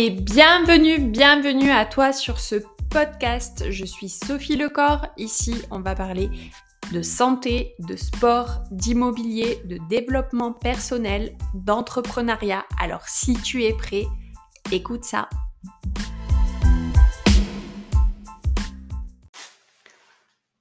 [0.00, 2.54] Et bienvenue, bienvenue à toi sur ce
[2.88, 3.68] podcast.
[3.72, 5.08] Je suis Sophie Lecor.
[5.16, 6.30] Ici, on va parler
[6.92, 12.64] de santé, de sport, d'immobilier, de développement personnel, d'entrepreneuriat.
[12.80, 14.04] Alors si tu es prêt,
[14.70, 15.28] écoute ça.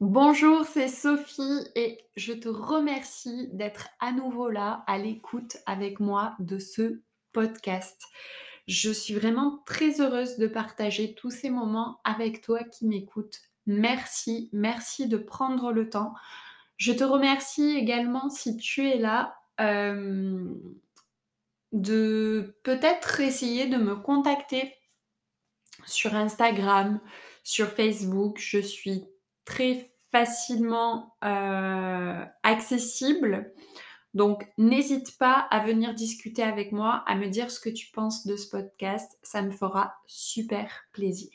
[0.00, 6.34] Bonjour, c'est Sophie et je te remercie d'être à nouveau là à l'écoute avec moi
[6.38, 7.02] de ce
[7.34, 8.00] podcast.
[8.66, 13.40] Je suis vraiment très heureuse de partager tous ces moments avec toi qui m'écoutes.
[13.66, 16.14] Merci, merci de prendre le temps.
[16.76, 20.44] Je te remercie également si tu es là euh,
[21.72, 24.74] de peut-être essayer de me contacter
[25.84, 27.00] sur Instagram,
[27.42, 28.38] sur Facebook.
[28.38, 29.04] Je suis
[29.44, 33.52] très facilement euh, accessible.
[34.16, 38.26] Donc, n'hésite pas à venir discuter avec moi, à me dire ce que tu penses
[38.26, 39.18] de ce podcast.
[39.22, 41.28] Ça me fera super plaisir.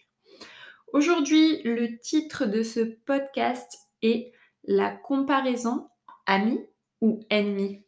[0.91, 5.89] Aujourd'hui, le titre de ce podcast est La comparaison
[6.25, 6.59] ami
[7.01, 7.83] ou ennemi?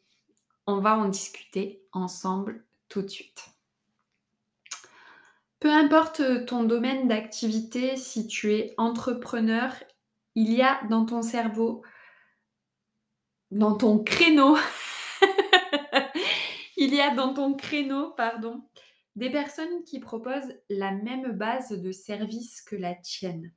[0.68, 3.46] On va en discuter ensemble tout de suite.
[5.60, 9.74] Peu importe ton domaine d'activité, si tu es entrepreneur,
[10.36, 11.82] il y a dans ton cerveau,
[13.54, 14.58] dans ton créneau,
[16.78, 18.64] il y a dans ton créneau, pardon,
[19.16, 23.54] des personnes qui proposent la même base de service que la tienne.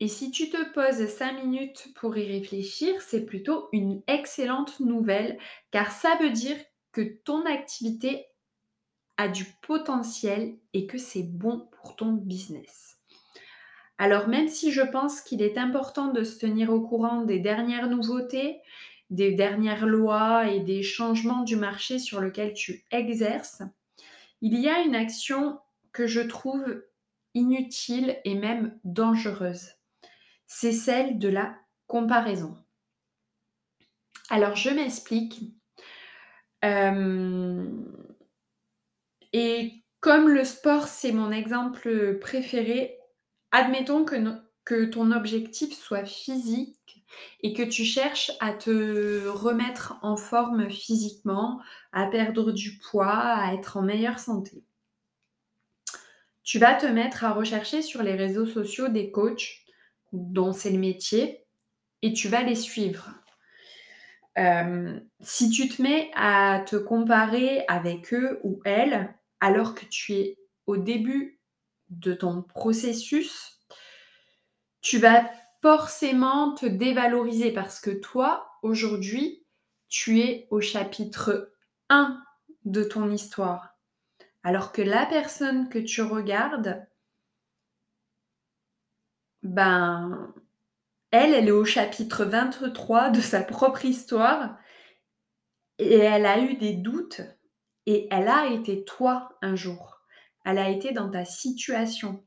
[0.00, 5.38] Et si tu te poses 5 minutes pour y réfléchir, c'est plutôt une excellente nouvelle,
[5.70, 6.56] car ça veut dire
[6.90, 8.26] que ton activité
[9.16, 12.99] a du potentiel et que c'est bon pour ton business.
[14.00, 17.86] Alors même si je pense qu'il est important de se tenir au courant des dernières
[17.86, 18.62] nouveautés,
[19.10, 23.60] des dernières lois et des changements du marché sur lequel tu exerces,
[24.40, 25.58] il y a une action
[25.92, 26.82] que je trouve
[27.34, 29.72] inutile et même dangereuse.
[30.46, 31.54] C'est celle de la
[31.86, 32.56] comparaison.
[34.30, 35.42] Alors je m'explique.
[36.64, 37.68] Euh,
[39.34, 42.99] et comme le sport, c'est mon exemple préféré,
[43.52, 47.04] admettons que, ton objectif soit physique
[47.42, 51.60] et que tu cherches à te remettre en forme physiquement,
[51.92, 54.62] à perdre du poids, à être en meilleure santé.
[56.44, 59.64] Tu vas te mettre à rechercher sur les réseaux sociaux des coachs
[60.12, 61.44] dont c'est le métier
[62.02, 63.10] et tu vas les suivre.
[64.38, 70.12] Euh, si tu te mets à te comparer avec eux ou elles alors que tu
[70.14, 71.39] es au début
[71.90, 73.58] de ton processus,
[74.80, 75.30] tu vas
[75.60, 79.44] forcément te dévaloriser parce que toi, aujourd'hui,
[79.88, 81.52] tu es au chapitre
[81.88, 82.22] 1
[82.64, 83.76] de ton histoire.
[84.42, 86.86] Alors que la personne que tu regardes,
[89.42, 90.32] ben,
[91.10, 94.56] elle, elle est au chapitre 23 de sa propre histoire
[95.78, 97.22] et elle a eu des doutes
[97.86, 99.89] et elle a été toi un jour.
[100.50, 102.24] Elle a été dans ta situation.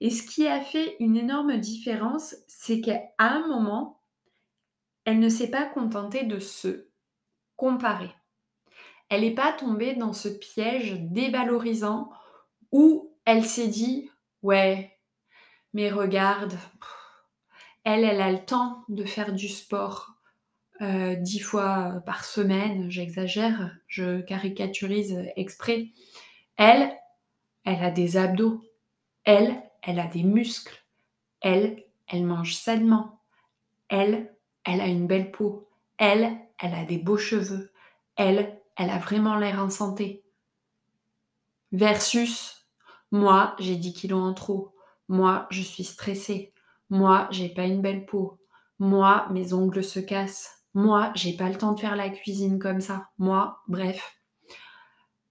[0.00, 4.02] Et ce qui a fait une énorme différence, c'est qu'à un moment,
[5.04, 6.88] elle ne s'est pas contentée de se
[7.56, 8.10] comparer.
[9.08, 12.10] Elle n'est pas tombée dans ce piège dévalorisant
[12.70, 14.08] où elle s'est dit
[14.42, 14.96] Ouais,
[15.72, 16.54] mais regarde,
[17.82, 20.14] elle, elle a le temps de faire du sport
[20.80, 25.88] euh, dix fois par semaine, j'exagère, je caricaturise exprès.
[26.56, 26.90] Elle,
[27.64, 28.62] elle a des abdos.
[29.24, 30.84] Elle, elle a des muscles.
[31.40, 33.20] Elle, elle mange sainement.
[33.88, 34.34] Elle,
[34.64, 35.68] elle a une belle peau.
[35.98, 37.72] Elle, elle a des beaux cheveux.
[38.16, 40.24] Elle, elle a vraiment l'air en santé.
[41.72, 42.66] Versus,
[43.10, 44.74] moi, j'ai 10 kilos en trop.
[45.08, 46.52] Moi, je suis stressée.
[46.88, 48.38] Moi, j'ai pas une belle peau.
[48.78, 50.64] Moi, mes ongles se cassent.
[50.74, 53.08] Moi, j'ai pas le temps de faire la cuisine comme ça.
[53.18, 54.16] Moi, bref.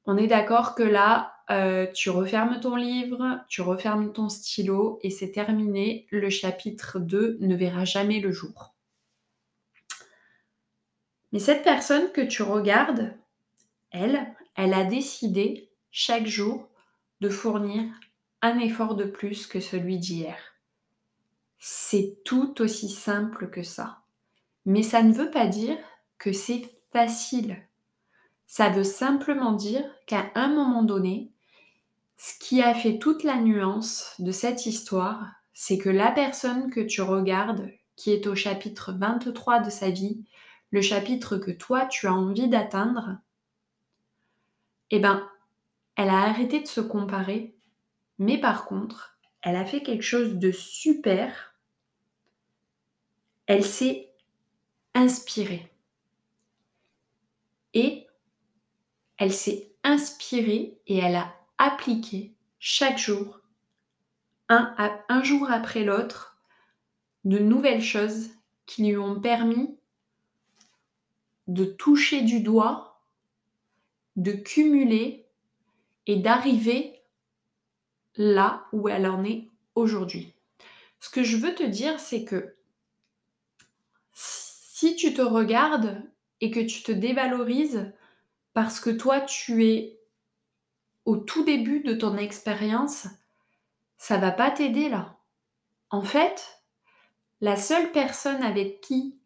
[0.06, 5.10] On est d'accord que là, euh, tu refermes ton livre, tu refermes ton stylo et
[5.10, 6.06] c'est terminé.
[6.12, 8.76] Le chapitre 2 ne verra jamais le jour.
[11.32, 13.14] Mais cette personne que tu regardes,
[13.92, 16.70] elle, elle a décidé chaque jour
[17.22, 17.84] de fournir
[18.42, 20.38] un effort de plus que celui d'hier.
[21.58, 24.00] C'est tout aussi simple que ça.
[24.66, 25.78] Mais ça ne veut pas dire
[26.18, 27.58] que c'est facile.
[28.46, 31.32] Ça veut simplement dire qu'à un moment donné,
[32.20, 36.82] ce qui a fait toute la nuance de cette histoire, c'est que la personne que
[36.82, 40.26] tu regardes, qui est au chapitre 23 de sa vie,
[40.72, 43.20] le chapitre que toi tu as envie d'atteindre,
[44.92, 45.30] eh ben,
[45.96, 47.56] elle a arrêté de se comparer,
[48.18, 51.56] mais par contre, elle a fait quelque chose de super.
[53.46, 54.12] Elle s'est
[54.94, 55.72] inspirée.
[57.74, 58.08] Et
[59.18, 63.42] elle s'est inspirée et elle a appliqué chaque jour,
[64.48, 64.74] un,
[65.08, 66.38] un jour après l'autre,
[67.26, 68.30] de nouvelles choses
[68.66, 69.78] qui lui ont permis
[71.48, 73.02] de toucher du doigt,
[74.16, 75.28] de cumuler
[76.08, 77.02] et d'arriver
[78.16, 80.34] là où elle en est aujourd'hui.
[81.00, 82.56] Ce que je veux te dire, c'est que
[84.14, 86.02] si tu te regardes
[86.42, 87.92] et que tu te dévalorises
[88.54, 89.99] parce que toi, tu es
[91.06, 93.08] au tout début de ton expérience,
[93.98, 95.18] ça va pas t'aider là.
[95.90, 96.62] En fait,
[97.42, 99.20] la seule personne avec qui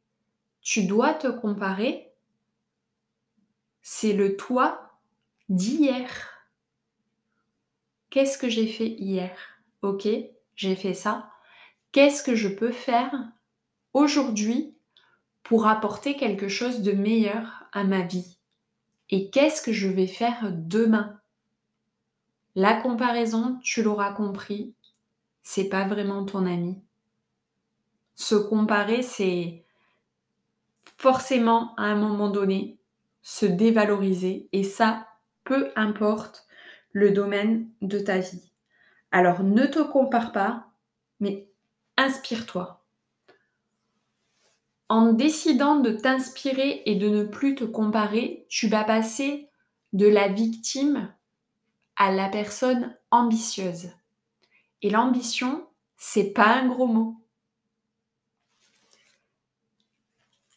[0.62, 2.14] tu dois te comparer,
[3.82, 4.98] c'est le toi
[5.50, 6.48] d'hier.
[8.10, 9.38] Qu'est-ce que j'ai fait hier?
[9.82, 10.08] Ok,
[10.56, 11.30] j'ai fait ça.
[11.92, 13.12] Qu'est-ce que je peux faire
[13.94, 14.78] aujourd'hui
[15.44, 18.38] pour apporter quelque chose de meilleur à ma vie?
[19.10, 21.20] Et qu'est-ce que je vais faire demain?
[22.56, 24.74] La comparaison, tu l'auras compris,
[25.42, 26.82] c'est pas vraiment ton ami.
[28.16, 29.66] Se comparer, c'est
[30.98, 32.78] forcément à un moment donné
[33.24, 35.08] se dévaloriser et ça,
[35.44, 36.46] peu importe
[36.92, 38.52] le domaine de ta vie.
[39.12, 40.68] Alors ne te compare pas,
[41.20, 41.48] mais
[41.98, 42.84] inspire-toi.
[44.90, 49.50] En décidant de t'inspirer et de ne plus te comparer, tu vas passer
[49.94, 51.12] de la victime
[51.96, 53.92] à la personne ambitieuse.
[54.82, 55.68] Et l'ambition,
[55.98, 57.16] c'est pas un gros mot.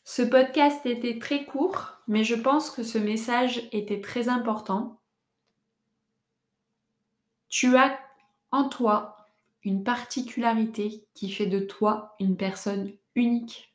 [0.04, 5.00] Ce podcast était très court, mais je pense que ce message était très important.
[7.48, 7.98] Tu as
[8.50, 9.16] en toi
[9.62, 13.74] une particularité qui fait de toi une personne unique.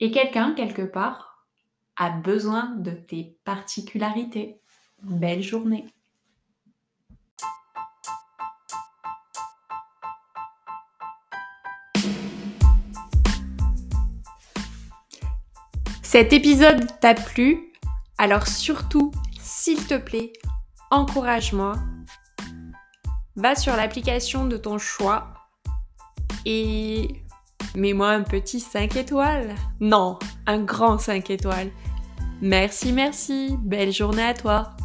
[0.00, 1.46] Et quelqu'un, quelque part,
[1.96, 4.60] a besoin de tes particularités.
[5.02, 5.86] Belle journée.
[16.12, 17.72] Cet épisode t'a plu,
[18.18, 20.34] alors surtout, s'il te plaît,
[20.90, 21.72] encourage-moi.
[23.34, 25.32] Va sur l'application de ton choix
[26.44, 27.08] et
[27.74, 29.54] Mets-moi un petit 5 étoiles.
[29.80, 31.70] Non, un grand 5 étoiles.
[32.42, 33.56] Merci, merci.
[33.62, 34.76] Belle journée à toi.